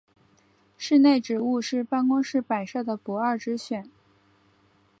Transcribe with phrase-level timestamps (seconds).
[0.79, 3.87] 室内植物是办公室摆设的不二之选。